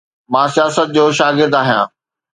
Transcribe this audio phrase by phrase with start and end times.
[0.31, 1.87] مان سياست جو شاگرد آهيان.